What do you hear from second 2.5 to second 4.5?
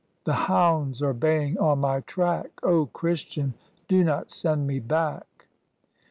O, Christian! do not